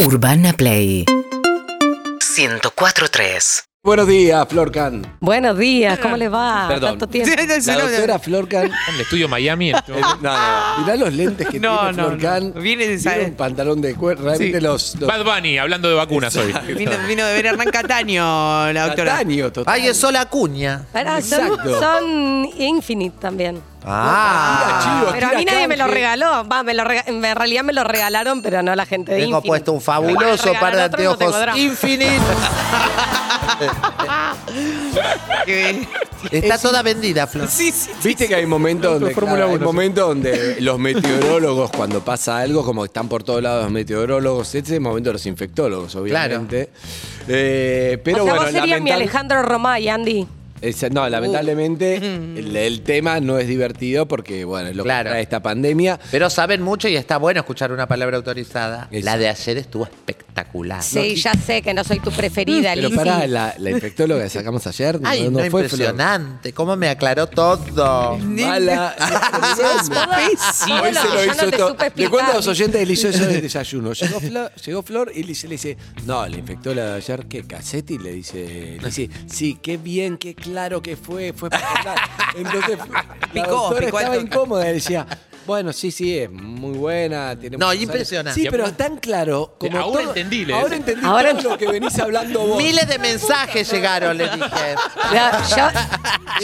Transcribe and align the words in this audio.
Urbana 0.00 0.52
Play 0.52 1.04
104.3 2.36 3.64
Buenos 3.84 4.08
días, 4.08 4.46
Florcan. 4.48 5.18
Buenos 5.20 5.58
días, 5.58 5.98
¿cómo 5.98 6.16
le 6.16 6.30
va? 6.30 6.66
Perdón. 6.68 6.92
Tanto 6.98 7.06
tiempo. 7.06 7.30
La 7.66 7.76
doctora 7.78 8.18
Florcan. 8.18 8.64
En 8.64 8.94
el 8.94 9.00
estudio 9.02 9.28
Miami. 9.28 9.72
eh, 9.72 9.74
no, 9.88 10.16
no. 10.22 10.78
Mirá 10.80 10.96
los 10.96 11.12
lentes 11.12 11.46
que 11.48 11.60
No, 11.60 11.80
tiene 11.80 11.92
no, 11.98 12.06
Florcan. 12.08 12.52
no. 12.54 12.60
Viene 12.62 12.86
de 12.88 12.96
Tiene 12.96 13.16
esa- 13.18 13.26
un 13.28 13.34
pantalón 13.36 13.82
de 13.82 13.94
cuero. 13.94 14.22
Realmente 14.22 14.58
Sí. 14.58 14.64
los. 14.64 14.94
los 14.98 15.06
Bad 15.06 15.22
Bunny, 15.24 15.58
hablando 15.58 15.90
de 15.90 15.94
vacunas 15.96 16.34
hoy. 16.36 16.50
Vino, 16.74 16.92
vino 17.06 17.26
de 17.26 17.34
ver 17.34 17.44
Hernán 17.44 17.70
Cataño, 17.70 18.72
la 18.72 18.86
doctora. 18.86 19.12
Cataño, 19.18 19.52
total. 19.52 19.74
Ay, 19.74 19.88
es 19.88 19.98
sola 19.98 20.24
cuña. 20.30 20.86
Pará, 20.90 21.20
son, 21.20 21.40
Exacto. 21.46 21.78
son 21.80 22.48
Infinite 22.56 23.18
también. 23.20 23.60
Ah. 23.86 24.64
Tira 24.64 24.78
chivo, 25.00 25.12
Pero 25.12 25.26
a 25.26 25.38
mí 25.38 25.44
nadie 25.44 25.68
me 25.68 25.76
lo 25.76 25.84
canje. 25.84 25.94
regaló. 25.94 26.44
Va, 26.48 26.62
me 26.62 26.74
lo 26.74 26.84
rega- 26.84 27.04
en 27.06 27.22
realidad 27.22 27.64
me 27.64 27.72
lo 27.72 27.84
regalaron, 27.84 28.42
pero 28.42 28.62
no 28.62 28.74
la 28.74 28.86
gente 28.86 29.12
de 29.12 29.18
Tengo 29.18 29.36
Infinite. 29.36 29.48
puesto 29.48 29.72
un 29.72 29.80
fabuloso 29.80 30.44
Regalar 30.46 30.60
par 30.60 30.76
de 30.76 30.84
otro, 30.84 31.04
no 31.04 31.16
tengo 31.18 31.34
anteojos 31.34 31.40
drama. 31.40 31.58
Infinite. 31.58 32.20
Que- 35.44 35.86
Está 36.30 36.56
toda 36.58 36.82
vendida, 36.82 37.26
Flor. 37.26 37.48
Sí, 37.48 37.70
sí. 37.70 37.90
Viste 38.02 38.26
que 38.26 38.34
hay 38.34 38.46
momentos 38.46 38.98
donde, 38.98 39.14
Fórmula 39.14 39.36
claro, 39.36 39.50
hay 39.50 39.56
Uno, 39.56 39.60
sí. 39.60 39.64
momentos 39.66 40.08
donde 40.08 40.56
los 40.60 40.78
meteorólogos, 40.78 41.70
cuando 41.70 42.00
pasa 42.02 42.38
algo, 42.38 42.64
como 42.64 42.84
están 42.86 43.08
por 43.08 43.22
todos 43.22 43.42
lados 43.42 43.64
los 43.64 43.72
meteorólogos, 43.72 44.46
este 44.54 44.70
es 44.70 44.74
el 44.76 44.80
momento 44.80 45.10
de 45.10 45.14
los 45.14 45.26
infectólogos, 45.26 45.94
obviamente. 45.96 46.70
Eh, 47.28 48.00
pero 48.02 48.22
o 48.22 48.24
sea, 48.24 48.34
bueno, 48.34 48.42
vos 48.50 48.52
serías 48.52 48.80
mi 48.80 48.90
lamentab- 48.90 48.94
Alejandro 48.94 49.42
Romay, 49.42 49.88
Andy. 49.88 50.26
No, 50.90 51.08
lamentablemente 51.08 51.96
el, 51.96 52.56
el 52.56 52.82
tema 52.82 53.20
no 53.20 53.38
es 53.38 53.48
divertido 53.48 54.06
porque, 54.06 54.44
bueno, 54.44 54.68
es 54.70 54.76
lo 54.76 54.84
Claro. 54.84 55.04
que 55.08 55.10
trae 55.10 55.22
esta 55.22 55.40
pandemia. 55.42 55.98
Pero 56.10 56.30
saben 56.30 56.62
mucho 56.62 56.88
y 56.88 56.96
está 56.96 57.16
bueno 57.18 57.40
escuchar 57.40 57.72
una 57.72 57.86
palabra 57.86 58.16
autorizada. 58.16 58.88
Exacto. 58.90 59.04
La 59.04 59.16
de 59.18 59.28
ayer 59.28 59.58
estuvo 59.58 59.84
espectacular. 59.84 60.82
Sí, 60.82 61.14
ya 61.16 61.32
sé 61.34 61.62
que 61.62 61.72
no 61.74 61.84
soy 61.84 62.00
tu 62.00 62.10
preferida, 62.10 62.74
Pero 62.74 62.88
Lizzy. 62.88 62.96
pará, 62.96 63.26
la, 63.26 63.54
la 63.58 63.70
infectóloga 63.70 64.24
que 64.24 64.30
sacamos 64.30 64.66
ayer 64.66 65.00
no, 65.00 65.08
Ay, 65.08 65.24
no 65.24 65.30
no, 65.30 65.38
fue 65.38 65.50
Flor. 65.50 65.62
impresionante. 65.64 66.52
¿Cómo 66.52 66.76
me 66.76 66.88
aclaró 66.88 67.26
todo? 67.26 68.18
Mala. 68.18 68.94
Hoy 70.82 70.94
se 70.94 71.08
lo 71.08 71.24
hizo 71.24 71.50
todo. 71.56 71.76
Le 71.94 72.08
cuento 72.08 72.32
a 72.32 72.34
los 72.36 72.46
oyentes 72.48 72.80
que 72.80 72.86
le 72.86 72.92
hizo 72.92 73.08
eso 73.08 73.26
de 73.26 73.40
desayuno. 73.40 73.92
Llegó 73.92 74.20
Flor, 74.20 74.52
llegó 74.64 74.82
Flor 74.82 75.12
y 75.14 75.22
le 75.22 75.28
dice, 75.28 75.48
le 75.48 75.54
dice, 75.54 75.76
no, 76.06 76.26
le 76.26 76.38
infectó 76.38 76.74
la 76.74 76.86
de 76.86 76.92
ayer, 76.94 77.26
¿qué? 77.26 77.42
¿Casetti? 77.44 77.98
Le 77.98 78.12
dice, 78.12 78.78
le 78.80 78.86
dice, 78.86 79.10
sí, 79.26 79.58
qué 79.62 79.76
bien, 79.76 80.16
qué 80.18 80.34
claro 80.34 80.53
que 80.82 80.96
fue, 80.96 81.32
fue 81.32 81.48
espectacular. 81.50 81.98
Entonces, 82.36 82.78
la 82.88 83.28
Picó, 83.32 83.50
doctora 83.50 83.86
picó 83.86 83.98
estaba 83.98 84.16
incómoda 84.16 84.64
decía, 84.64 85.06
bueno, 85.46 85.72
sí, 85.72 85.90
sí, 85.90 86.18
es 86.18 86.30
muy 86.30 86.76
buena. 86.78 87.36
Tiene 87.38 87.56
No, 87.56 87.66
muchos 87.66 87.72
años". 87.80 87.82
impresionante. 87.82 88.40
Sí, 88.40 88.48
pero 88.50 88.72
tan 88.72 88.96
claro 88.98 89.54
como 89.58 89.78
Ahora 89.78 90.00
todo- 90.00 90.08
entendí, 90.08 90.44
le 90.44 90.54
Ahora 90.54 90.76
entendí 90.76 91.06
Ahora 91.06 91.36
todo 91.36 91.50
lo 91.50 91.58
que 91.58 91.66
venís 91.68 91.98
hablando 91.98 92.40
vos. 92.46 92.58
Miles 92.58 92.88
de 92.88 92.98
mensajes 92.98 93.70
llegaron, 93.70 94.16
le 94.16 94.24
dije. 94.24 94.74
No, 95.12 95.56
yo, 95.56 95.68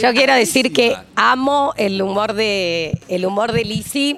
yo 0.01 0.13
quiero 0.13 0.33
decir 0.35 0.71
que 0.73 0.95
amo 1.15 1.73
el 1.77 2.01
humor 2.01 2.33
de 2.33 2.99
el 3.07 3.25
humor 3.25 3.51
de 3.51 3.61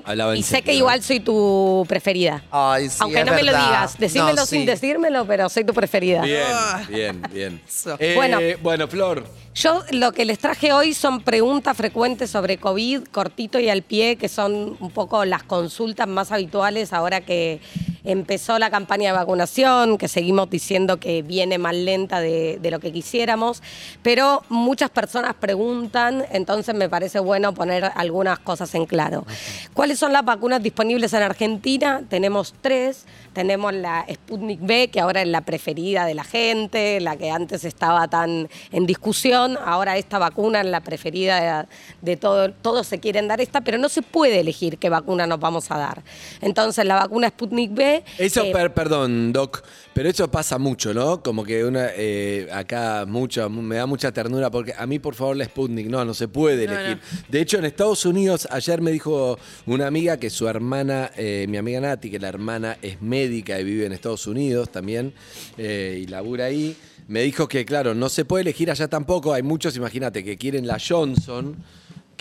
Hablaba 0.06 0.34
en 0.34 0.40
y 0.40 0.44
sé 0.44 0.50
serio, 0.50 0.66
que 0.66 0.74
igual 0.76 1.04
soy 1.04 1.20
tu 1.20 1.86
preferida. 1.88 2.44
Ay, 2.52 2.90
sí, 2.90 2.98
Aunque 3.00 3.20
es 3.20 3.26
no 3.26 3.34
me 3.34 3.44
lo 3.44 3.52
digas, 3.52 3.98
decímelo 3.98 4.34
No, 4.36 4.46
sin 4.46 4.66
decírmelo, 4.66 5.26
pero 5.26 5.48
soy 5.50 5.64
tu 5.64 5.74
preferida. 5.74 6.22
Bien, 6.22 6.44
Ah. 6.50 6.82
bien, 6.90 7.22
bien. 7.32 7.62
Eh, 8.00 8.14
Bueno. 8.16 8.40
bueno, 8.62 8.88
Flor. 8.88 9.24
Yo 9.56 9.84
lo 9.92 10.12
que 10.14 10.26
les 10.26 10.40
traje 10.40 10.74
hoy 10.74 10.96
son 10.96 11.22
preguntas 11.22 11.78
frecuentes 11.78 12.32
sobre 12.32 12.58
COVID, 12.58 13.04
cortito 13.12 13.60
y 13.60 13.70
al 13.70 13.84
pie, 13.84 14.16
que 14.16 14.28
son 14.28 14.73
un 14.80 14.92
poco 14.92 15.26
las 15.26 15.44
consultas 15.44 16.08
más 16.08 16.32
habituales 16.32 16.94
ahora 16.94 17.22
que 17.22 17.60
empezó 18.04 18.60
la 18.60 18.70
campaña 18.70 19.12
de 19.12 19.18
vacunación, 19.18 19.98
que 19.98 20.08
seguimos 20.08 20.50
diciendo 20.50 20.98
que 20.98 21.22
viene 21.22 21.58
más 21.58 21.76
lenta 21.76 22.20
de, 22.20 22.58
de 22.62 22.72
lo 22.72 22.80
que 22.80 22.92
quisiéramos, 22.92 23.62
pero 24.02 24.44
muchas 24.50 24.90
personas 24.90 25.34
preguntan, 25.36 26.26
entonces 26.32 26.74
me 26.76 26.90
parece 26.90 27.20
bueno 27.20 27.54
poner 27.54 27.92
algunas 27.96 28.40
cosas 28.40 28.74
en 28.76 28.86
claro. 28.86 29.26
¿Cuáles 29.74 30.00
son 30.00 30.14
las 30.14 30.26
vacunas 30.26 30.62
disponibles 30.62 31.14
en 31.14 31.24
Argentina? 31.24 32.02
Tenemos 32.10 32.54
tres. 32.62 33.06
Tenemos 33.34 33.74
la 33.74 34.06
Sputnik 34.12 34.60
B, 34.62 34.90
que 34.90 35.00
ahora 35.00 35.22
es 35.22 35.28
la 35.28 35.42
preferida 35.42 36.06
de 36.06 36.14
la 36.14 36.24
gente, 36.24 37.00
la 37.02 37.18
que 37.18 37.32
antes 37.32 37.66
estaba 37.66 38.08
tan 38.08 38.48
en 38.72 38.86
discusión. 38.86 39.58
Ahora 39.66 39.98
esta 39.98 40.20
vacuna 40.20 40.62
es 40.62 40.68
la 40.68 40.82
preferida 40.82 41.64
de, 41.64 41.68
de 42.02 42.18
todo. 42.18 42.52
Todos 42.52 42.88
se 42.88 43.00
quieren 43.00 43.28
dar 43.28 43.42
esta, 43.42 43.62
pero 43.62 43.78
no 43.78 43.90
se 43.90 44.02
puede 44.02 44.40
elegir 44.40 44.78
qué 44.78 44.90
vacuna 44.90 45.26
nos 45.26 45.40
vamos 45.40 45.72
a 45.72 45.78
dar. 45.78 46.04
Entonces, 46.42 46.86
la 46.86 46.96
vacuna 46.96 47.30
Sputnik 47.30 47.74
B. 47.74 47.93
Eso, 48.18 48.44
eh, 48.44 48.52
per- 48.52 48.74
perdón, 48.74 49.34
Doc, 49.34 49.64
pero 49.94 50.10
eso 50.10 50.30
pasa 50.30 50.58
mucho, 50.58 50.94
¿no? 50.94 51.22
Como 51.22 51.44
que 51.44 51.64
una 51.66 51.88
eh, 51.96 52.48
acá 52.52 53.06
mucho, 53.08 53.50
me 53.50 53.76
da 53.76 53.86
mucha 53.86 54.12
ternura 54.12 54.50
porque 54.50 54.74
a 54.78 54.86
mí, 54.88 55.00
por 55.00 55.16
favor, 55.16 55.36
la 55.38 55.46
Sputnik, 55.46 55.88
no, 55.88 56.04
no 56.06 56.14
se 56.14 56.28
puede 56.28 56.66
No, 56.68 56.74
elegir. 56.74 57.00
De 57.30 57.42
hecho, 57.42 57.58
en 57.58 57.66
Estados 57.66 58.06
Unidos, 58.06 58.48
ayer 58.52 58.82
me 58.82 58.92
dijo 58.92 59.38
una 59.66 59.88
amiga 59.88 60.18
que 60.18 60.30
su 60.30 60.48
hermana, 60.48 61.12
eh, 61.18 61.46
mi 61.50 61.58
amiga 61.58 61.80
Nati, 61.82 62.10
que 62.10 62.20
la 62.20 62.30
hermana 62.30 62.78
es 62.82 63.02
médica 63.02 63.60
y 63.60 63.64
vive 63.64 63.86
en 63.86 63.92
Estados 63.94 64.26
Unidos 64.28 64.72
también, 64.72 65.14
y 65.58 66.08
labura 66.08 66.46
ahí, 66.46 66.76
me 67.08 67.22
dijo 67.22 67.48
que, 67.50 67.66
claro, 67.66 67.94
no 67.94 68.08
se 68.10 68.24
puede 68.26 68.44
elegir 68.44 68.72
allá 68.72 68.88
tampoco. 68.88 69.34
Hay 69.34 69.44
muchos, 69.44 69.76
imagínate, 69.76 70.24
que 70.24 70.38
quieren 70.38 70.66
la 70.66 70.78
Johnson. 70.80 71.58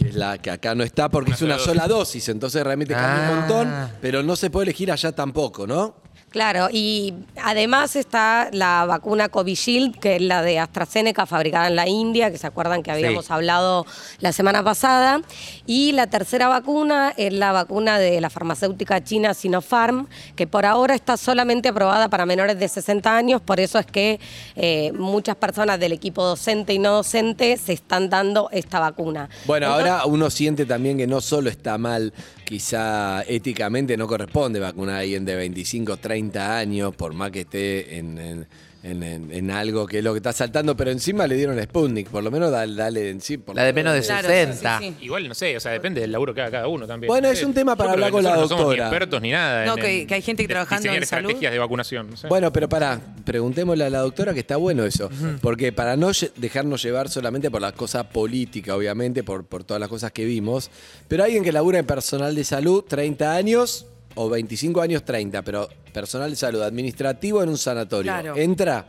Que 0.03 0.09
es 0.09 0.15
la 0.17 0.39
que 0.39 0.51
acá 0.51 0.75
no 0.75 0.83
está 0.83 1.09
porque 1.09 1.33
es 1.33 1.43
una 1.43 1.59
sola 1.59 1.83
sola 1.85 1.89
dosis, 1.89 2.29
entonces 2.29 2.63
realmente 2.65 2.95
cambia 2.95 3.31
un 3.31 3.39
Ah. 3.39 3.41
montón, 3.41 3.99
pero 4.01 4.23
no 4.23 4.35
se 4.37 4.51
puede 4.51 4.65
elegir 4.65 4.91
allá 4.91 5.13
tampoco, 5.13 5.67
¿no? 5.67 5.95
Claro, 6.33 6.69
y 6.73 7.13
además 7.43 7.95
está 7.95 8.49
la 8.53 8.87
vacuna 8.87 9.29
Covishield, 9.29 9.99
que 9.99 10.17
es 10.17 10.23
la 10.23 10.41
de 10.43 10.59
AstraZeneca, 10.59 11.27
fabricada 11.27 11.67
en 11.69 11.77
la 11.77 11.87
India, 11.87 12.31
que 12.31 12.39
se 12.39 12.47
acuerdan 12.47 12.83
que 12.83 12.91
habíamos 12.91 13.27
Sí. 13.27 13.33
hablado 13.35 13.85
la 14.21 14.33
semana 14.33 14.65
pasada. 14.65 15.21
Y 15.67 15.93
la 15.93 16.07
tercera 16.07 16.49
vacuna 16.49 17.13
es 17.19 17.35
la 17.35 17.53
vacuna 17.53 17.99
de 17.99 18.19
la 18.23 18.31
farmacéutica 18.31 19.05
china 19.05 19.35
Sinopharm, 19.35 20.09
que 20.35 20.47
por 20.47 20.65
ahora 20.65 20.95
está 20.95 21.19
solamente 21.19 21.69
aprobada 21.69 22.09
para 22.09 22.25
menores 22.25 22.59
de 22.59 22.67
60 22.67 23.15
años, 23.15 23.43
por 23.43 23.61
eso 23.61 23.79
es 23.79 23.85
que 23.85 24.19
eh, 24.57 24.91
muchas 24.95 25.37
personas 25.37 25.79
del 25.79 25.93
equipo 25.93 26.25
docente 26.25 26.73
y 26.73 26.79
no 26.79 26.93
docente 26.93 27.59
se 27.59 27.75
están 27.75 28.09
dando 28.09 28.49
esta 28.53 28.81
vacuna. 28.81 29.29
Bueno, 29.45 29.67
Entonces- 29.67 29.91
ahora 29.93 30.07
uno 30.07 30.31
siente 30.31 30.65
también 30.65 30.97
que 30.97 31.07
no 31.07 31.21
solo 31.21 31.51
está 31.51 31.77
mal, 31.77 32.15
quizá 32.45 33.23
éticamente 33.29 33.97
no 33.97 34.07
corresponde 34.07 34.61
vacunar 34.61 34.97
a 34.97 34.99
alguien 35.01 35.25
de 35.25 35.35
25, 35.37 35.97
30 35.97 36.22
años, 36.35 36.95
por 36.97 37.13
más 37.15 37.31
que 37.31 37.41
esté 37.41 37.99
en, 37.99 38.19
en- 38.19 38.47
en- 38.85 39.03
en- 39.05 39.31
en 39.31 39.51
algo 39.53 39.87
que 39.87 39.99
es 39.99 40.05
lo 40.05 40.13
que 40.13 40.17
está 40.17 40.33
saltando, 40.33 40.77
pero 40.77 40.91
encima 40.91 41.25
le 41.29 41.37
dieron 41.37 41.57
Sputnik, 41.63 42.09
por 42.09 42.21
lo 42.25 42.33
menos 42.33 42.51
dale, 42.51 42.75
dale 42.75 43.11
en 43.11 43.21
sí. 43.21 43.39
por 43.39 43.55
La 43.55 43.63
lo 43.63 43.67
de 43.67 43.73
menos 43.73 43.93
de 43.95 44.01
menos- 44.01 44.07
Claro, 44.09 44.27
60. 44.29 44.79
sí, 44.81 44.85
sí, 44.89 44.95
sí. 44.99 45.05
Igual, 45.05 45.29
no 45.29 45.35
sé, 45.37 45.57
o 45.57 45.61
sea, 45.61 45.71
depende 45.71 46.01
del 46.01 46.11
laburo 46.11 46.35
que 46.35 46.41
haga 46.41 46.51
cada 46.51 46.67
uno 46.67 46.85
también. 46.85 47.07
Bueno, 47.07 47.29
No 47.29 47.33
es 47.33 47.39
sé. 47.39 47.47
un 47.47 47.55
tema 47.55 47.75
Yo 47.75 47.77
para 47.77 47.93
creo 47.93 47.95
hablar 48.07 48.09
que 48.09 48.13
con 48.15 48.25
la 48.25 48.31
nosotros 48.31 48.51
No 48.51 48.57
somos 48.57 48.65
doctora. 48.73 48.85
ni 48.85 48.91
expertos 48.91 49.23
ni 49.23 49.31
nada. 49.31 49.65
No, 49.67 49.75
en- 49.77 49.81
que- 49.83 50.01
en 50.01 50.07
que 50.09 50.15
hay 50.15 50.23
gente 50.23 50.43
de- 50.43 50.49
trabajando 50.49 50.83
diseñar 50.83 51.03
en 51.05 51.07
salud. 51.09 51.29
estrategias 51.31 51.53
de 51.53 51.59
vacunación. 51.61 52.11
no 52.11 52.17
sé. 52.17 52.27
Bueno, 52.27 52.53
pero 52.53 52.69
para, 52.69 53.01
preguntémosle 53.25 53.85
a 53.85 53.91
la 53.91 54.01
doctora 54.01 54.35
que 54.35 54.41
está 54.41 54.57
bueno 54.57 54.85
eso, 54.85 55.09
porque 55.41 55.71
para 55.73 55.97
no 55.97 56.09
lle- 56.11 56.33
dejarnos 56.35 56.83
llevar 56.83 57.09
solamente 57.09 57.53
por 57.53 57.61
la 57.61 57.71
cosa 57.71 58.09
política, 58.09 58.75
obviamente, 58.75 59.23
por, 59.23 59.45
por 59.47 59.63
todas 59.63 59.79
las 59.79 59.89
cosas 59.91 60.11
que 60.11 60.25
vimos, 60.25 60.73
pero 61.07 61.23
alguien 61.23 61.45
que 61.45 61.53
labura 61.53 61.79
en 61.79 61.87
personal 61.87 62.35
de 62.35 62.43
salud, 62.43 62.83
30 62.89 63.33
años 63.37 63.87
o 64.15 64.29
25 64.29 64.81
años, 64.81 65.05
30, 65.05 65.43
pero 65.43 65.69
personal 65.93 66.31
de 66.31 66.37
salud 66.37 66.63
administrativo 66.63 67.43
en 67.43 67.49
un 67.51 67.59
sanatorio, 67.59 68.13
Claro. 68.13 68.37
¿entra? 68.37 68.87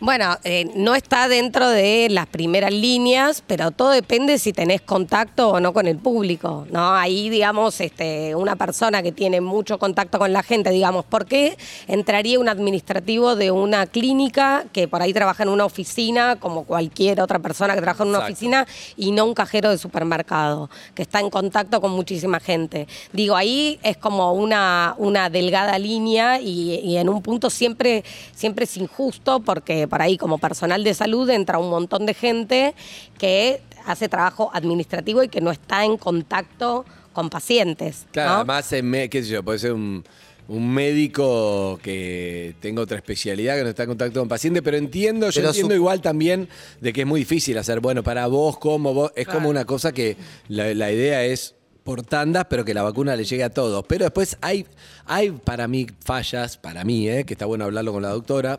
Bueno, 0.00 0.36
eh, 0.42 0.72
no 0.74 0.96
está 0.96 1.28
dentro 1.28 1.68
de 1.68 2.08
las 2.10 2.26
primeras 2.26 2.72
líneas, 2.72 3.44
pero 3.46 3.70
todo 3.70 3.90
depende 3.90 4.40
si 4.40 4.52
tenés 4.52 4.80
contacto 4.80 5.50
o 5.50 5.60
no 5.60 5.72
con 5.72 5.86
el 5.86 5.98
público, 5.98 6.66
¿no? 6.72 6.94
Ahí, 6.96 7.30
digamos, 7.30 7.80
este, 7.80 8.34
una 8.34 8.56
persona 8.56 9.04
que 9.04 9.12
tiene 9.12 9.40
mucho 9.40 9.78
contacto 9.78 10.18
con 10.18 10.32
la 10.32 10.42
gente, 10.42 10.70
digamos, 10.70 11.04
¿por 11.04 11.26
qué 11.26 11.56
entraría 11.86 12.40
un 12.40 12.48
administrativo 12.48 13.36
de 13.36 13.52
una 13.52 13.86
clínica 13.86 14.64
que 14.72 14.88
por 14.88 15.00
ahí 15.00 15.12
trabaja 15.12 15.44
en 15.44 15.48
una 15.48 15.64
oficina, 15.64 16.36
como 16.40 16.64
cualquier 16.64 17.20
otra 17.20 17.38
persona 17.38 17.74
que 17.74 17.80
trabaja 17.80 18.02
en 18.02 18.08
una 18.08 18.18
Exacto. 18.18 18.32
oficina, 18.32 18.66
y 18.96 19.12
no 19.12 19.24
un 19.24 19.34
cajero 19.34 19.70
de 19.70 19.78
supermercado, 19.78 20.70
que 20.96 21.02
está 21.02 21.20
en 21.20 21.30
contacto 21.30 21.80
con 21.80 21.92
muchísima 21.92 22.40
gente? 22.40 22.88
Digo, 23.12 23.36
ahí 23.36 23.78
es 23.84 23.96
como 23.96 24.32
una, 24.32 24.96
una 24.98 25.30
delgada 25.30 25.78
línea 25.78 26.40
y, 26.40 26.80
y 26.80 26.96
en 26.96 27.08
un 27.08 27.22
punto 27.22 27.48
siempre, 27.48 28.02
siempre 28.34 28.64
es 28.64 28.76
injusto 28.76 29.38
porque 29.38 29.84
por 29.94 30.02
ahí 30.02 30.18
como 30.18 30.38
personal 30.38 30.82
de 30.82 30.92
salud 30.92 31.30
entra 31.30 31.58
un 31.60 31.70
montón 31.70 32.04
de 32.04 32.14
gente 32.14 32.74
que 33.16 33.60
hace 33.86 34.08
trabajo 34.08 34.50
administrativo 34.52 35.22
y 35.22 35.28
que 35.28 35.40
no 35.40 35.52
está 35.52 35.84
en 35.84 35.96
contacto 35.98 36.84
con 37.12 37.30
pacientes. 37.30 38.04
Claro, 38.10 38.30
¿no? 38.30 38.34
además, 38.38 38.72
en 38.72 38.90
me- 38.90 39.08
qué 39.08 39.22
sé 39.22 39.28
yo, 39.28 39.44
puede 39.44 39.60
ser 39.60 39.72
un, 39.72 40.02
un 40.48 40.68
médico 40.74 41.78
que 41.80 42.56
tenga 42.58 42.82
otra 42.82 42.96
especialidad, 42.96 43.56
que 43.56 43.62
no 43.62 43.68
está 43.68 43.84
en 43.84 43.90
contacto 43.90 44.18
con 44.18 44.28
paciente, 44.28 44.62
pero 44.62 44.76
entiendo, 44.78 45.30
yo 45.30 45.42
entiendo 45.46 45.74
su- 45.74 45.76
igual 45.76 46.00
también 46.02 46.48
de 46.80 46.92
que 46.92 47.02
es 47.02 47.06
muy 47.06 47.20
difícil 47.20 47.56
hacer, 47.56 47.78
bueno, 47.78 48.02
para 48.02 48.26
vos, 48.26 48.58
cómo 48.58 48.94
vos, 48.94 49.12
es 49.14 49.28
como 49.28 49.48
una 49.48 49.64
cosa 49.64 49.92
que 49.92 50.16
la, 50.48 50.74
la 50.74 50.90
idea 50.90 51.24
es 51.24 51.54
por 51.84 52.02
tandas, 52.02 52.46
pero 52.50 52.64
que 52.64 52.74
la 52.74 52.82
vacuna 52.82 53.14
le 53.14 53.22
llegue 53.22 53.44
a 53.44 53.50
todos. 53.50 53.84
Pero 53.86 54.06
después 54.06 54.36
hay, 54.40 54.66
hay 55.06 55.30
para 55.30 55.68
mí 55.68 55.86
fallas, 56.04 56.56
para 56.56 56.82
mí, 56.82 57.08
¿eh? 57.08 57.22
que 57.24 57.34
está 57.34 57.46
bueno 57.46 57.64
hablarlo 57.66 57.92
con 57.92 58.02
la 58.02 58.08
doctora, 58.08 58.58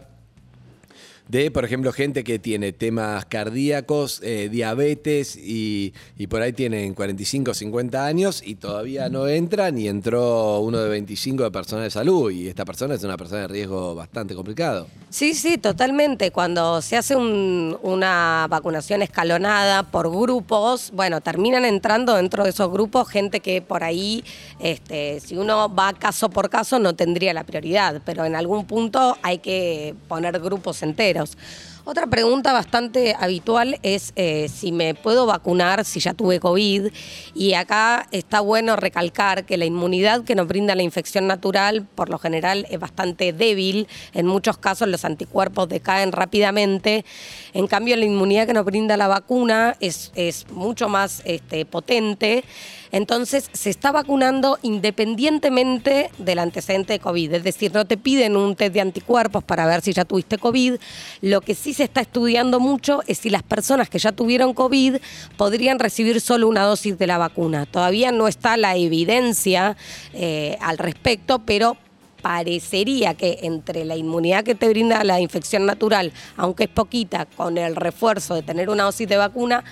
de, 1.27 1.50
por 1.51 1.66
ejemplo, 1.66 1.92
gente 1.92 2.24
que 2.24 2.38
tiene 2.39 2.72
temas 2.72 3.25
cardíacos, 3.25 4.22
eh, 4.24 4.48
diabetes 4.51 5.36
y, 5.36 5.94
y 6.18 6.27
por 6.27 6.42
ahí 6.42 6.54
tienen 6.54 6.94
45, 6.94 7.54
50 7.54 8.06
años 8.06 8.42
y 8.45 8.56
todavía 8.56 9.10
no 9.10 9.27
entran 9.27 9.77
y 9.80 9.88
entró 9.88 10.60
uno 10.60 10.77
de 10.80 10.89
25 10.89 11.50
de 11.50 11.56
de 11.66 11.89
salud 11.89 12.30
y 12.31 12.48
esta 12.48 12.63
persona 12.63 12.94
es 12.95 13.04
una 13.04 13.18
persona 13.18 13.42
de 13.42 13.48
riesgo 13.48 13.95
bastante 13.95 14.36
complicado. 14.36 14.88
Sí, 15.10 15.33
sí, 15.33 15.57
totalmente. 15.57 16.31
Cuando 16.31 16.81
se 16.81 16.98
hace 16.98 17.16
un- 17.16 17.78
una 17.81 18.45
vacunación 18.50 19.01
escalonada 19.01 19.83
por 19.83 20.12
grupos, 20.12 20.92
bueno, 20.94 21.21
terminan 21.21 21.66
entrando 21.66 22.13
dentro 22.16 22.44
de 22.44 22.50
esos 22.51 22.69
grupos 22.71 23.07
gente 23.10 23.39
que 23.39 23.62
por 23.62 23.83
ahí, 23.83 24.24
este, 24.60 25.19
si 25.21 25.38
uno 25.38 25.74
va 25.74 25.94
caso 25.94 26.30
por 26.30 26.50
caso, 26.50 26.78
no 26.78 26.94
tendría 26.95 27.33
la 27.33 27.44
prioridad, 27.45 28.01
pero 28.06 28.25
en 28.25 28.36
algún 28.36 28.66
punto 28.66 29.18
hay 29.21 29.39
que 29.39 29.95
poner 30.07 30.39
grupos 30.39 30.83
enteros. 30.83 31.15
brasileiras. 31.16 31.38
Otra 31.88 32.08
pregunta 32.08 32.52
bastante 32.52 33.16
habitual 33.20 33.78
es 33.84 34.12
eh, 34.16 34.50
si 34.50 34.72
me 34.72 34.96
puedo 34.96 35.28
vacunar 35.28 35.86
si 35.86 36.00
ya 36.00 36.16
tuve 36.16 36.40
COVID. 36.40 36.88
Y 37.36 37.54
acá 37.54 38.08
está 38.10 38.40
bueno 38.40 38.76
recalcar 38.76 39.46
que 39.46 39.56
la 39.56 39.66
inmunidad 39.66 40.24
que 40.24 40.34
nos 40.34 40.48
brinda 40.48 40.74
la 40.74 40.82
infección 40.82 41.28
natural, 41.28 41.86
por 41.94 42.10
lo 42.10 42.18
general, 42.18 42.66
es 42.72 42.80
bastante 42.80 43.34
débil. 43.34 43.88
En 44.16 44.26
muchos 44.26 44.58
casos 44.58 44.88
los 44.88 45.06
anticuerpos 45.06 45.70
decaen 45.70 46.12
rápidamente. 46.12 47.06
En 47.54 47.68
cambio, 47.68 47.96
la 47.98 48.06
inmunidad 48.06 48.48
que 48.48 48.54
nos 48.54 48.66
brinda 48.66 48.98
la 48.98 49.08
vacuna 49.08 49.78
es, 49.80 50.12
mucho 50.50 50.90
más 50.90 51.22
este, 51.24 51.68
potente. 51.68 52.44
Entonces, 52.92 53.50
se 53.52 53.70
está 53.70 53.92
vacunando 53.92 54.58
independientemente 54.62 56.10
del 56.18 56.40
antecedente 56.40 56.94
de 56.94 57.00
COVID. 57.00 57.34
Es 57.34 57.44
decir, 57.44 57.74
no 57.74 57.86
te 57.86 57.98
piden 57.98 58.38
un 58.38 58.56
test 58.56 58.74
de 58.74 58.81
anticuerpos 58.81 59.44
para 59.44 59.68
ver 59.68 59.81
si 59.81 59.94
ya 59.94 60.06
tuviste 60.06 60.38
COVID. 60.38 60.76
Lo 61.22 61.42
que 61.42 61.56
sí 61.56 61.75
se 61.75 61.83
está 61.83 62.01
estudiando 62.01 62.60
mucho 62.60 63.01
es 63.06 63.19
si 63.19 63.30
las 63.30 63.44
personas 63.44 63.89
que 63.89 64.00
ya 64.00 64.12
tuvieron 64.12 64.54
COVID 64.54 64.95
podrían 65.38 65.77
recibir 65.80 66.22
solo 66.22 66.48
una 66.48 66.63
dosis 66.63 66.98
de 66.98 67.07
la 67.07 67.18
vacuna. 67.18 67.66
Todavía 67.66 68.12
no 68.12 68.27
está 68.27 68.57
la 68.57 68.75
evidencia 68.75 69.75
eh, 70.13 70.57
al 70.62 70.77
respecto, 70.77 71.39
pero 71.39 71.77
parecería 72.22 73.13
que 73.13 73.39
entre 73.44 73.86
la 73.86 73.95
inmunidad 73.95 74.44
que 74.44 74.56
te 74.56 74.68
brinda 74.68 75.04
la 75.04 75.19
infección 75.19 75.68
natural, 75.68 76.12
aunque 76.38 76.63
es 76.63 76.69
poquita, 76.69 77.27
con 77.27 77.57
el 77.60 77.75
refuerzo 77.75 78.33
de 78.33 78.42
tener 78.42 78.69
una 78.69 78.86
dosis 78.86 79.07
de 79.07 79.18
vacuna, 79.18 79.63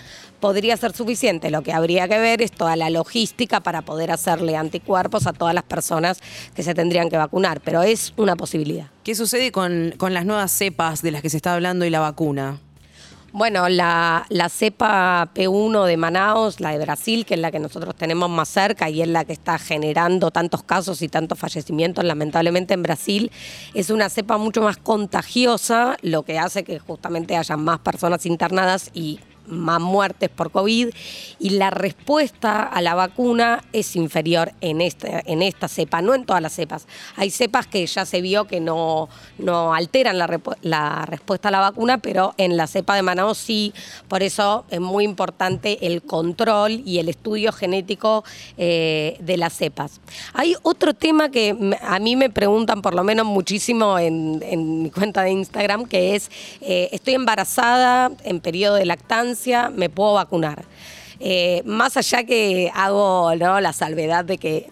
podría 0.43 0.75
ser 0.75 0.93
suficiente. 0.93 1.49
Lo 1.49 1.61
que 1.61 1.71
habría 1.71 2.09
que 2.09 2.19
ver 2.19 2.41
es 2.41 2.51
toda 2.51 2.75
la 2.75 2.89
logística 2.89 3.61
para 3.61 3.81
poder 3.81 4.11
hacerle 4.11 4.57
anticuerpos 4.57 5.25
a 5.25 5.31
todas 5.31 5.55
las 5.55 5.63
personas 5.63 6.19
que 6.53 6.63
se 6.63 6.73
tendrían 6.73 7.09
que 7.09 7.15
vacunar, 7.15 7.61
pero 7.61 7.81
es 7.81 8.11
una 8.17 8.35
posibilidad. 8.35 8.87
¿Qué 9.05 9.15
sucede 9.15 9.53
con, 9.53 9.93
con 9.97 10.13
las 10.13 10.25
nuevas 10.25 10.51
cepas 10.51 11.01
de 11.01 11.11
las 11.11 11.21
que 11.21 11.29
se 11.29 11.37
está 11.37 11.53
hablando 11.53 11.85
y 11.85 11.89
la 11.89 12.01
vacuna? 12.01 12.59
Bueno, 13.31 13.69
la, 13.69 14.25
la 14.27 14.49
cepa 14.49 15.31
P1 15.33 15.85
de 15.85 15.95
Manaos, 15.95 16.59
la 16.59 16.71
de 16.71 16.79
Brasil, 16.79 17.25
que 17.25 17.35
es 17.35 17.39
la 17.39 17.49
que 17.49 17.59
nosotros 17.59 17.95
tenemos 17.95 18.29
más 18.29 18.49
cerca 18.49 18.89
y 18.89 19.01
es 19.01 19.07
la 19.07 19.23
que 19.23 19.31
está 19.31 19.57
generando 19.57 20.29
tantos 20.29 20.61
casos 20.61 21.01
y 21.01 21.07
tantos 21.07 21.39
fallecimientos, 21.39 22.03
lamentablemente 22.03 22.73
en 22.73 22.83
Brasil, 22.83 23.31
es 23.73 23.89
una 23.89 24.09
cepa 24.09 24.37
mucho 24.37 24.61
más 24.61 24.75
contagiosa, 24.75 25.95
lo 26.01 26.23
que 26.23 26.37
hace 26.37 26.65
que 26.65 26.79
justamente 26.79 27.37
haya 27.37 27.55
más 27.55 27.79
personas 27.79 28.25
internadas 28.25 28.91
y 28.93 29.21
más 29.47 29.81
muertes 29.81 30.29
por 30.29 30.51
COVID 30.51 30.89
y 31.39 31.49
la 31.51 31.69
respuesta 31.69 32.63
a 32.63 32.81
la 32.81 32.95
vacuna 32.95 33.63
es 33.73 33.95
inferior 33.95 34.53
en 34.61 34.81
esta, 34.81 35.21
en 35.25 35.41
esta 35.41 35.67
cepa, 35.67 36.01
no 36.01 36.13
en 36.13 36.25
todas 36.25 36.41
las 36.41 36.53
cepas. 36.53 36.87
Hay 37.15 37.29
cepas 37.29 37.67
que 37.67 37.85
ya 37.85 38.05
se 38.05 38.21
vio 38.21 38.45
que 38.45 38.59
no, 38.59 39.09
no 39.37 39.73
alteran 39.73 40.17
la, 40.17 40.39
la 40.61 41.05
respuesta 41.05 41.49
a 41.49 41.51
la 41.51 41.59
vacuna, 41.59 41.97
pero 41.97 42.33
en 42.37 42.57
la 42.57 42.67
cepa 42.67 42.95
de 42.95 43.01
Manaus 43.01 43.37
sí, 43.37 43.73
por 44.07 44.23
eso 44.23 44.65
es 44.69 44.79
muy 44.79 45.03
importante 45.03 45.85
el 45.85 46.01
control 46.01 46.81
y 46.85 46.99
el 46.99 47.09
estudio 47.09 47.51
genético 47.51 48.23
eh, 48.57 49.17
de 49.19 49.37
las 49.37 49.53
cepas. 49.53 50.01
Hay 50.33 50.55
otro 50.63 50.93
tema 50.93 51.29
que 51.29 51.77
a 51.81 51.99
mí 51.99 52.15
me 52.15 52.29
preguntan 52.29 52.81
por 52.81 52.93
lo 52.93 53.03
menos 53.03 53.25
muchísimo 53.25 53.99
en, 53.99 54.43
en 54.43 54.83
mi 54.83 54.91
cuenta 54.91 55.23
de 55.23 55.31
Instagram, 55.31 55.85
que 55.85 56.15
es, 56.15 56.29
eh, 56.61 56.89
estoy 56.91 57.15
embarazada 57.15 58.11
en 58.23 58.39
periodo 58.39 58.75
de 58.75 58.85
lactancia, 58.85 59.32
¿me 59.69 59.89
puedo 59.89 60.13
vacunar? 60.13 60.65
Eh, 61.19 61.61
más 61.65 61.95
allá 61.97 62.23
que 62.23 62.71
hago 62.73 63.33
¿no? 63.35 63.61
la 63.61 63.71
salvedad 63.71 64.25
de 64.25 64.37
que 64.37 64.67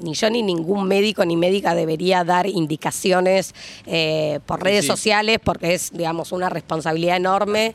ni 0.00 0.14
yo 0.14 0.30
ni 0.30 0.42
ningún 0.42 0.86
médico 0.88 1.24
ni 1.24 1.36
médica 1.36 1.74
debería 1.74 2.24
dar 2.24 2.46
indicaciones 2.46 3.54
eh, 3.86 4.40
por 4.46 4.62
redes 4.62 4.82
sí. 4.82 4.88
sociales 4.88 5.38
porque 5.42 5.74
es, 5.74 5.90
digamos, 5.92 6.32
una 6.32 6.48
responsabilidad 6.48 7.16
enorme. 7.16 7.74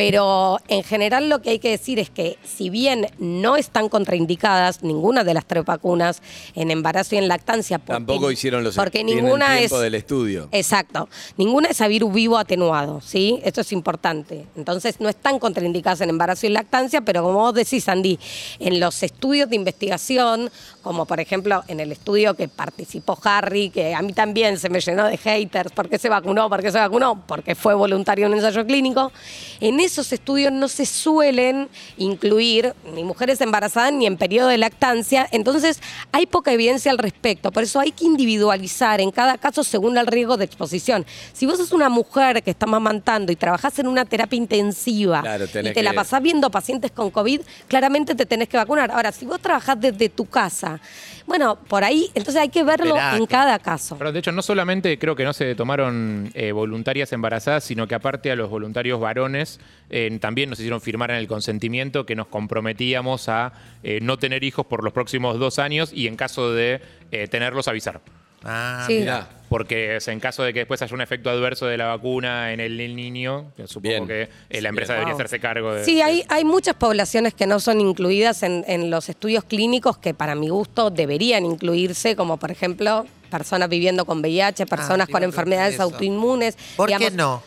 Pero 0.00 0.58
en 0.68 0.82
general 0.82 1.28
lo 1.28 1.42
que 1.42 1.50
hay 1.50 1.58
que 1.58 1.70
decir 1.70 1.98
es 1.98 2.10
que 2.10 2.38
si 2.44 2.70
bien 2.70 3.06
no 3.18 3.56
están 3.56 3.88
contraindicadas 3.88 4.82
ninguna 4.82 5.24
de 5.24 5.34
las 5.34 5.44
tres 5.44 5.64
vacunas 5.64 6.22
en 6.54 6.70
embarazo 6.70 7.14
y 7.14 7.18
en 7.18 7.28
lactancia, 7.28 7.78
porque- 7.78 7.92
Tampoco 7.92 8.30
hicieron 8.30 8.64
los 8.64 8.76
porque 8.76 9.04
ninguna 9.04 9.56
tiempo 9.58 9.76
es 9.76 9.82
del 9.82 9.94
estudio. 9.94 10.48
Exacto. 10.52 11.08
Ninguna 11.36 11.68
es 11.68 11.80
a 11.80 11.88
virus 11.88 12.12
vivo 12.12 12.38
atenuado, 12.38 13.00
¿sí? 13.00 13.40
Esto 13.44 13.60
es 13.60 13.72
importante. 13.72 14.46
Entonces, 14.56 15.00
no 15.00 15.08
están 15.08 15.38
contraindicadas 15.38 16.00
en 16.00 16.10
embarazo 16.10 16.46
y 16.46 16.50
lactancia, 16.50 17.00
pero 17.02 17.22
como 17.22 17.38
vos 17.40 17.54
decís, 17.54 17.88
Andy, 17.88 18.18
en 18.58 18.80
los 18.80 19.02
estudios 19.02 19.50
de 19.50 19.56
investigación, 19.56 20.50
como 20.82 21.04
por 21.06 21.20
ejemplo 21.20 21.62
en 21.68 21.80
el 21.80 21.92
estudio 21.92 22.34
que 22.34 22.48
participó 22.48 23.18
Harry, 23.24 23.70
que 23.70 23.94
a 23.94 24.02
mí 24.02 24.12
también 24.12 24.58
se 24.58 24.68
me 24.70 24.80
llenó 24.80 25.06
de 25.06 25.16
haters, 25.18 25.72
¿por 25.72 25.88
qué 25.88 25.98
se 25.98 26.08
vacunó? 26.08 26.48
¿Por 26.48 26.62
qué 26.62 26.72
se 26.72 26.78
vacunó? 26.78 27.22
Porque 27.26 27.54
fue 27.54 27.74
voluntario 27.74 28.26
en 28.26 28.32
un 28.32 28.38
ensayo 28.38 28.64
clínico. 28.64 29.12
En 29.60 29.78
esos 29.92 30.12
estudios 30.12 30.52
no 30.52 30.68
se 30.68 30.86
suelen 30.86 31.68
incluir 31.96 32.74
ni 32.94 33.04
mujeres 33.04 33.40
embarazadas 33.40 33.92
ni 33.92 34.06
en 34.06 34.16
periodo 34.16 34.48
de 34.48 34.58
lactancia, 34.58 35.28
entonces 35.32 35.80
hay 36.12 36.26
poca 36.26 36.52
evidencia 36.52 36.90
al 36.90 36.98
respecto. 36.98 37.50
Por 37.50 37.62
eso 37.62 37.80
hay 37.80 37.92
que 37.92 38.04
individualizar 38.04 39.00
en 39.00 39.10
cada 39.10 39.38
caso 39.38 39.64
según 39.64 39.98
el 39.98 40.06
riesgo 40.06 40.36
de 40.36 40.44
exposición. 40.44 41.06
Si 41.32 41.46
vos 41.46 41.58
sos 41.58 41.72
una 41.72 41.88
mujer 41.88 42.42
que 42.42 42.50
está 42.50 42.66
mamantando 42.66 43.32
y 43.32 43.36
trabajás 43.36 43.78
en 43.78 43.86
una 43.86 44.04
terapia 44.04 44.36
intensiva 44.36 45.22
Claro, 45.22 45.44
y 45.44 45.72
te 45.72 45.82
la 45.82 45.92
pasás 45.92 46.22
viendo 46.22 46.50
pacientes 46.50 46.90
con 46.90 47.10
COVID, 47.10 47.40
claramente 47.68 48.14
te 48.14 48.26
tenés 48.26 48.48
que 48.48 48.56
vacunar. 48.56 48.90
Ahora, 48.90 49.12
si 49.12 49.26
vos 49.26 49.40
trabajás 49.40 49.80
desde 49.80 50.08
tu 50.08 50.26
casa, 50.26 50.80
bueno, 51.26 51.56
por 51.56 51.84
ahí, 51.84 52.10
entonces 52.14 52.36
hay 52.36 52.48
que 52.48 52.64
verlo 52.64 52.96
Esperá, 52.96 53.16
en 53.16 53.26
cada 53.26 53.58
caso. 53.58 53.96
Pero 53.98 54.12
de 54.12 54.18
hecho, 54.18 54.32
no 54.32 54.42
solamente 54.42 54.98
creo 54.98 55.14
que 55.14 55.24
no 55.24 55.32
se 55.32 55.54
tomaron 55.54 56.30
eh, 56.34 56.52
voluntarias 56.52 57.12
embarazadas, 57.12 57.64
sino 57.64 57.86
que 57.86 57.94
aparte 57.94 58.30
a 58.30 58.36
los 58.36 58.50
voluntarios 58.50 58.98
varones 59.00 59.60
eh, 59.90 60.16
también 60.20 60.50
nos 60.50 60.58
hicieron 60.58 60.80
firmar 60.80 61.10
en 61.10 61.16
el 61.18 61.26
consentimiento 61.28 62.06
que 62.06 62.14
nos 62.16 62.26
comprometíamos 62.28 63.28
a 63.28 63.52
eh, 63.82 63.98
no 64.02 64.18
tener 64.18 64.44
hijos 64.44 64.66
por 64.66 64.84
los 64.84 64.92
próximos 64.92 65.38
dos 65.38 65.58
años 65.58 65.90
y 65.92 66.06
en 66.06 66.16
caso 66.16 66.52
de 66.52 66.80
eh, 67.12 67.26
tenerlos 67.28 67.68
avisar. 67.68 68.00
Ah, 68.44 68.84
Sí. 68.86 69.00
Mirá. 69.00 69.28
Porque 69.50 69.96
es 69.96 70.06
en 70.08 70.20
caso 70.20 70.44
de 70.44 70.52
que 70.52 70.60
después 70.60 70.80
haya 70.80 70.94
un 70.94 71.00
efecto 71.00 71.28
adverso 71.28 71.66
de 71.66 71.76
la 71.76 71.86
vacuna 71.88 72.52
en 72.52 72.60
el 72.60 72.76
niño, 72.94 73.52
que 73.56 73.66
supongo 73.66 74.06
Bien. 74.06 74.06
que 74.06 74.28
eh, 74.48 74.60
la 74.62 74.68
empresa 74.68 74.92
debería 74.92 75.12
Wow. 75.14 75.20
hacerse 75.20 75.40
cargo 75.40 75.74
de. 75.74 75.84
Sí, 75.84 76.00
hay, 76.00 76.22
hay 76.28 76.44
muchas 76.44 76.76
poblaciones 76.76 77.34
que 77.34 77.46
no 77.48 77.58
son 77.58 77.80
incluidas 77.80 78.44
en, 78.44 78.64
en 78.68 78.90
los 78.90 79.08
estudios 79.08 79.42
clínicos 79.44 79.98
que 79.98 80.14
para 80.14 80.36
mi 80.36 80.48
gusto 80.50 80.90
deberían 80.90 81.44
incluirse, 81.44 82.14
como 82.14 82.36
por 82.38 82.52
ejemplo 82.52 83.06
personas 83.28 83.68
viviendo 83.68 84.04
con 84.06 84.20
VIH, 84.20 84.66
personas 84.66 85.08
te 85.08 85.12
con 85.12 85.22
iba 85.22 85.28
a 85.28 85.32
preguntar 85.32 85.44
enfermedades 85.44 85.74
eso. 85.74 85.82
autoinmunes. 85.82 86.56
¿Por 86.76 86.88
qué 86.88 86.98
digamos. 86.98 87.16
no? 87.16 87.42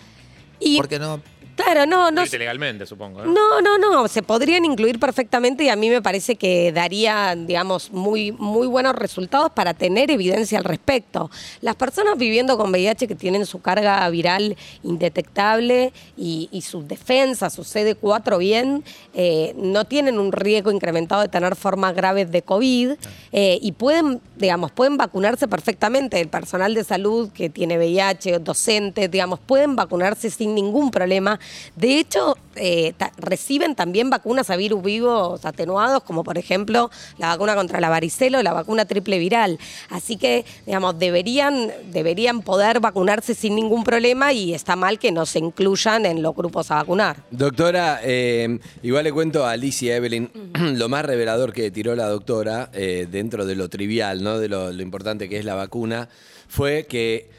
Y, 0.60 0.78
Porque 0.78 1.00
no. 1.00 1.22
Claro, 1.56 1.86
no, 1.86 2.06
no. 2.06 2.22
Incluirte 2.22 2.40
legalmente, 2.40 2.86
supongo. 2.86 3.24
¿eh? 3.24 3.28
No, 3.28 3.62
no, 3.62 3.78
no, 3.78 4.08
se 4.08 4.24
podrían 4.24 4.66
incluir 4.66 5.00
perfectamente 5.00 5.64
y 5.64 5.70
a 5.70 5.76
mí 5.76 5.90
me 5.90 6.02
parece 6.02 6.36
que 6.36 6.72
daría, 6.72 7.36
digamos, 7.36 7.92
muy, 7.92 8.32
muy 8.32 8.68
buenos 8.68 8.96
resultados 8.96 9.52
para 9.52 9.74
tener 9.74 10.10
evidencia 10.10 10.58
al 10.58 10.64
respecto. 10.64 11.30
Las 11.62 11.76
personas 11.76 12.18
viviendo 12.18 12.58
con 12.58 12.72
VIH 12.72 13.08
que 13.08 13.16
tienen 13.16 13.46
su 13.46 13.62
carga 13.62 14.10
viral 14.10 14.58
indetectable 14.84 15.94
y, 16.18 16.50
y 16.52 16.62
su 16.62 16.86
defensa, 16.88 17.50
su 17.50 17.62
CD4 17.62 18.38
bien, 18.40 18.84
eh, 19.14 19.54
no 19.56 19.86
tienen 19.86 20.18
un 20.18 20.32
riesgo 20.32 20.72
incrementado 20.72 21.22
de 21.22 21.28
tener 21.28 21.56
formas 21.56 21.94
graves 21.94 22.32
de 22.32 22.42
COVID 22.42 22.94
eh, 23.32 23.60
y 23.62 23.72
pueden, 23.74 24.22
digamos, 24.38 24.72
pueden 24.72 24.98
vacunarse 24.98 25.48
perfectamente. 25.48 26.20
El 26.20 26.30
personal 26.30 26.74
de 26.74 26.84
salud 26.84 27.30
que 27.32 27.50
tiene 27.50 27.78
VIH, 27.78 28.40
docentes, 28.40 29.12
digamos, 29.12 29.40
pueden 29.40 29.76
vacunarse 29.76 30.30
sin 30.30 30.56
ningún 30.56 30.90
problema 30.90 31.40
De 31.76 32.00
hecho, 32.00 32.38
eh, 32.56 32.94
ta- 32.98 33.12
reciben 33.18 33.76
también 33.76 34.10
vacunas 34.10 34.50
a 34.50 34.56
virus 34.56 34.84
vivos 34.84 35.44
atenuados, 35.46 36.04
como 36.04 36.24
por 36.24 36.38
ejemplo 36.38 36.90
la 37.18 37.28
vacuna 37.28 37.56
contra 37.56 37.80
la 37.80 37.90
varicela 37.90 38.40
o 38.40 38.44
la 38.44 38.54
vacuna 38.54 38.86
triple 38.86 39.18
viral. 39.20 39.58
Así 39.90 40.18
que, 40.18 40.46
digamos, 40.66 40.98
deberían, 41.00 41.72
deberían 41.92 42.42
poder 42.42 42.80
vacunarse 42.80 43.34
sin 43.36 43.56
ningún 43.56 43.84
problema 43.84 44.34
y 44.34 44.54
está 44.54 44.76
mal 44.76 45.00
que 45.00 45.12
no 45.12 45.26
se 45.26 45.40
incluyan 45.40 46.06
en 46.06 46.22
los 46.22 46.36
grupos 46.36 46.70
a 46.72 46.76
vacunar. 46.76 47.18
Doctora, 47.32 48.00
eh, 48.04 48.60
igual 48.84 49.04
le 49.06 49.12
cuento 49.12 49.46
a 49.46 49.52
Alicia 49.52 49.96
Evelyn 49.96 50.30
lo 50.78 50.90
más 50.90 51.06
revelador 51.06 51.54
que 51.54 51.72
tiró 51.72 51.96
la 51.96 52.08
doctora 52.08 52.70
eh, 52.74 53.08
dentro 53.10 53.46
de 53.46 53.56
lo 53.56 53.70
trivial, 53.70 54.24
¿no? 54.24 54.38
de 54.40 54.50
lo, 54.50 54.72
lo 54.72 54.82
importante 54.84 55.30
que 55.30 55.40
es 55.40 55.46
la 55.46 55.56
vacuna, 55.56 56.10
fue 56.48 56.86
que 56.88 57.30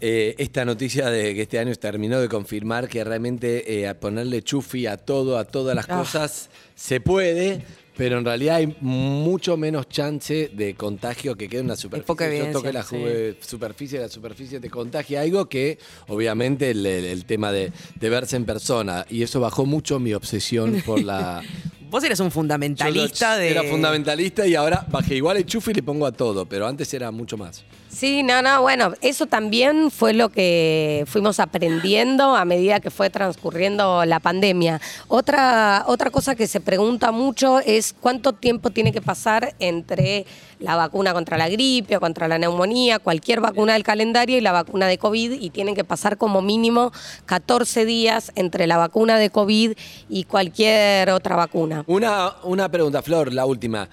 eh, 0.00 0.34
esta 0.38 0.64
noticia 0.64 1.08
de 1.10 1.34
que 1.34 1.42
este 1.42 1.58
año 1.58 1.74
terminó 1.76 2.20
de 2.20 2.28
confirmar 2.28 2.88
que 2.88 3.02
realmente 3.04 3.80
eh, 3.80 3.88
a 3.88 3.98
ponerle 3.98 4.42
chufi 4.42 4.86
a 4.86 4.96
todo, 4.96 5.38
a 5.38 5.44
todas 5.44 5.74
las 5.76 5.88
Ah. 5.88 5.98
cosas, 5.98 6.50
se 6.74 7.00
puede. 7.00 7.62
Pero 7.96 8.16
en 8.18 8.24
realidad 8.24 8.56
hay 8.56 8.74
mucho 8.80 9.58
menos 9.58 9.86
chance 9.88 10.50
de 10.54 10.74
contagio 10.74 11.36
que 11.36 11.48
quede 11.50 11.60
en 11.60 11.66
una 11.66 11.76
superficie. 11.76 12.06
poca 12.06 12.34
Yo 12.34 12.50
toqué 12.50 12.72
la 12.72 12.82
sí. 12.82 12.96
superficie, 13.40 13.98
la 13.98 14.08
superficie 14.08 14.58
te 14.58 14.70
contagia 14.70 15.20
algo 15.20 15.50
que 15.50 15.78
obviamente 16.08 16.70
el, 16.70 16.86
el- 16.86 17.04
el 17.04 17.24
tema 17.26 17.52
de, 17.52 17.70
de 17.96 18.08
verse 18.08 18.36
en 18.36 18.46
persona 18.46 19.04
y 19.10 19.22
eso 19.22 19.38
bajó 19.40 19.66
mucho 19.66 19.98
mi 19.98 20.14
obsesión 20.14 20.80
por 20.86 21.02
la... 21.02 21.42
Vos 21.90 22.04
eres 22.04 22.20
un 22.20 22.30
fundamentalista 22.30 23.34
Yo 23.34 23.40
de. 23.40 23.50
Era 23.50 23.64
fundamentalista 23.64 24.46
y 24.46 24.54
ahora 24.54 24.86
bajé 24.88 25.16
igual 25.16 25.36
el 25.38 25.44
chufi 25.44 25.72
y 25.72 25.74
le 25.74 25.82
pongo 25.82 26.06
a 26.06 26.12
todo, 26.12 26.46
pero 26.46 26.68
antes 26.68 26.94
era 26.94 27.10
mucho 27.10 27.36
más. 27.36 27.64
Sí, 27.88 28.22
no, 28.22 28.40
no, 28.40 28.62
bueno, 28.62 28.92
eso 29.00 29.26
también 29.26 29.90
fue 29.90 30.12
lo 30.12 30.28
que 30.28 31.04
fuimos 31.08 31.40
aprendiendo 31.40 32.36
a 32.36 32.44
medida 32.44 32.78
que 32.78 32.90
fue 32.90 33.10
transcurriendo 33.10 34.04
la 34.04 34.20
pandemia. 34.20 34.80
Otra, 35.08 35.82
otra 35.88 36.10
cosa 36.10 36.36
que 36.36 36.46
se 36.46 36.60
pregunta 36.60 37.10
mucho 37.10 37.58
es 37.58 37.92
cuánto 37.98 38.32
tiempo 38.32 38.70
tiene 38.70 38.92
que 38.92 39.02
pasar 39.02 39.56
entre 39.58 40.24
la 40.60 40.76
vacuna 40.76 41.12
contra 41.12 41.36
la 41.36 41.48
gripe 41.48 41.96
o 41.96 42.00
contra 42.00 42.28
la 42.28 42.38
neumonía, 42.38 42.98
cualquier 42.98 43.40
vacuna 43.40 43.72
del 43.72 43.82
calendario 43.82 44.38
y 44.38 44.40
la 44.40 44.52
vacuna 44.52 44.86
de 44.86 44.98
COVID, 44.98 45.32
y 45.32 45.50
tienen 45.50 45.74
que 45.74 45.84
pasar 45.84 46.18
como 46.18 46.42
mínimo 46.42 46.92
14 47.26 47.84
días 47.84 48.30
entre 48.34 48.66
la 48.66 48.76
vacuna 48.76 49.18
de 49.18 49.30
COVID 49.30 49.72
y 50.08 50.24
cualquier 50.24 51.10
otra 51.10 51.36
vacuna. 51.36 51.84
Una, 51.86 52.34
una 52.44 52.68
pregunta, 52.68 53.02
Flor, 53.02 53.32
la 53.32 53.46
última. 53.46 53.88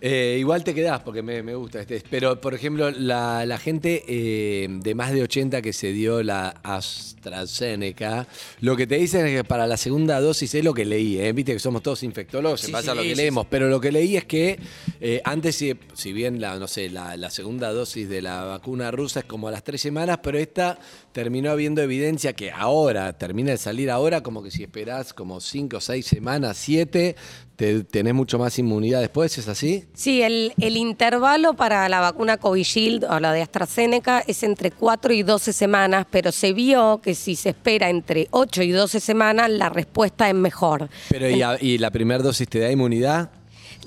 Eh, 0.00 0.36
igual 0.38 0.62
te 0.62 0.74
quedás 0.74 1.00
porque 1.00 1.22
me, 1.22 1.42
me 1.42 1.54
gusta 1.56 1.80
este. 1.80 2.02
Pero, 2.08 2.40
por 2.40 2.54
ejemplo, 2.54 2.90
la, 2.90 3.44
la 3.46 3.58
gente 3.58 4.04
eh, 4.06 4.68
de 4.70 4.94
más 4.94 5.12
de 5.12 5.22
80 5.22 5.60
que 5.60 5.72
se 5.72 5.92
dio 5.92 6.22
la 6.22 6.54
AstraZeneca, 6.62 8.28
lo 8.60 8.76
que 8.76 8.86
te 8.86 8.96
dicen 8.96 9.26
es 9.26 9.36
que 9.36 9.44
para 9.44 9.66
la 9.66 9.76
segunda 9.76 10.20
dosis 10.20 10.54
es 10.54 10.64
lo 10.64 10.72
que 10.72 10.84
leí, 10.84 11.18
¿eh? 11.18 11.32
viste 11.32 11.52
que 11.52 11.58
somos 11.58 11.82
todos 11.82 12.02
infectólogos, 12.04 12.60
se 12.60 12.66
Sí, 12.66 12.72
pasa 12.72 12.92
sí, 12.92 12.96
lo 12.96 13.02
que 13.02 13.10
sí, 13.10 13.14
leemos, 13.16 13.46
pero 13.50 13.68
lo 13.68 13.80
que 13.80 13.90
leí 13.90 14.16
es 14.16 14.24
que 14.24 14.58
eh, 15.00 15.20
antes, 15.24 15.56
si, 15.56 15.74
si 15.94 16.12
bien 16.12 16.40
la, 16.40 16.58
no 16.58 16.68
sé, 16.68 16.90
la, 16.90 17.16
la 17.16 17.30
segunda 17.30 17.72
dosis 17.72 18.08
de 18.08 18.22
la 18.22 18.44
vacuna 18.44 18.90
rusa 18.90 19.20
es 19.20 19.26
como 19.26 19.48
a 19.48 19.50
las 19.50 19.64
tres 19.64 19.80
semanas, 19.80 20.20
pero 20.22 20.38
esta 20.38 20.78
terminó 21.12 21.50
habiendo 21.50 21.82
evidencia 21.82 22.32
que 22.34 22.52
ahora, 22.52 23.18
termina 23.18 23.50
de 23.50 23.58
salir 23.58 23.90
ahora, 23.90 24.22
como 24.22 24.42
que 24.42 24.50
si 24.52 24.62
esperás 24.62 25.12
como 25.12 25.40
cinco, 25.40 25.80
seis 25.80 26.06
semanas, 26.06 26.56
siete, 26.56 27.16
te, 27.58 27.82
tenés 27.82 28.14
mucho 28.14 28.38
más 28.38 28.56
inmunidad 28.60 29.00
después, 29.00 29.36
¿es 29.36 29.48
así? 29.48 29.84
Sí, 29.92 30.22
el, 30.22 30.52
el 30.60 30.76
intervalo 30.76 31.54
para 31.54 31.88
la 31.88 31.98
vacuna 31.98 32.36
Covishield 32.36 33.02
o 33.02 33.18
la 33.18 33.32
de 33.32 33.42
AstraZeneca 33.42 34.22
es 34.28 34.44
entre 34.44 34.70
4 34.70 35.12
y 35.12 35.24
12 35.24 35.52
semanas, 35.52 36.06
pero 36.08 36.30
se 36.30 36.52
vio 36.52 37.00
que 37.02 37.16
si 37.16 37.34
se 37.34 37.48
espera 37.48 37.90
entre 37.90 38.28
8 38.30 38.62
y 38.62 38.70
12 38.70 39.00
semanas, 39.00 39.50
la 39.50 39.70
respuesta 39.70 40.28
es 40.28 40.36
mejor. 40.36 40.88
Pero 41.10 41.28
¿y, 41.28 41.42
a- 41.42 41.58
y 41.60 41.78
la 41.78 41.90
primera 41.90 42.22
dosis 42.22 42.48
te 42.48 42.60
da 42.60 42.70
inmunidad? 42.70 43.28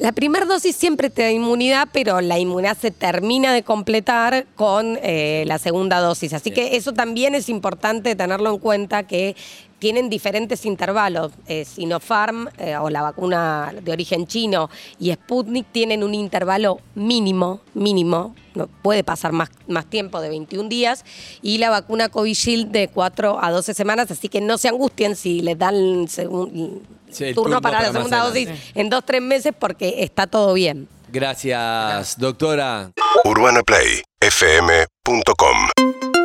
La 0.01 0.13
primera 0.13 0.47
dosis 0.47 0.75
siempre 0.75 1.11
te 1.11 1.21
da 1.21 1.29
inmunidad, 1.29 1.87
pero 1.93 2.21
la 2.21 2.39
inmunidad 2.39 2.75
se 2.75 2.89
termina 2.89 3.53
de 3.53 3.61
completar 3.61 4.47
con 4.55 4.97
eh, 5.03 5.43
la 5.45 5.59
segunda 5.59 5.99
dosis. 5.99 6.33
Así 6.33 6.49
que 6.49 6.75
eso 6.75 6.91
también 6.91 7.35
es 7.35 7.49
importante 7.49 8.15
tenerlo 8.15 8.49
en 8.49 8.57
cuenta 8.57 9.03
que 9.03 9.35
tienen 9.77 10.09
diferentes 10.09 10.65
intervalos. 10.65 11.31
Eh, 11.45 11.65
Sinopharm 11.65 12.47
eh, 12.57 12.77
o 12.77 12.89
la 12.89 13.03
vacuna 13.03 13.75
de 13.79 13.91
origen 13.91 14.25
chino 14.25 14.71
y 14.97 15.13
Sputnik 15.13 15.67
tienen 15.71 16.03
un 16.03 16.15
intervalo 16.15 16.79
mínimo, 16.95 17.61
mínimo, 17.75 18.33
no 18.55 18.65
puede 18.81 19.03
pasar 19.03 19.33
más, 19.33 19.49
más 19.67 19.85
tiempo 19.85 20.19
de 20.19 20.29
21 20.29 20.67
días, 20.67 21.05
y 21.43 21.59
la 21.59 21.69
vacuna 21.69 22.09
Covishield 22.09 22.71
de 22.71 22.87
4 22.87 23.37
a 23.39 23.51
12 23.51 23.75
semanas, 23.75 24.09
así 24.09 24.29
que 24.29 24.41
no 24.41 24.57
se 24.57 24.67
angustien 24.67 25.15
si 25.15 25.41
les 25.41 25.59
dan 25.59 26.07
segun- 26.07 26.81
Sí, 27.11 27.25
el 27.25 27.35
turno, 27.35 27.49
turno 27.49 27.61
para, 27.61 27.77
para 27.77 27.89
la 27.89 27.93
segunda 27.93 28.23
dosis 28.23 28.49
en 28.75 28.89
dos, 28.89 29.03
tres 29.05 29.21
meses 29.21 29.53
porque 29.57 30.03
está 30.03 30.27
todo 30.27 30.53
bien. 30.53 30.87
Gracias, 31.11 32.17
doctora. 32.17 32.91
UrbanaPlayFM.com 33.25 36.20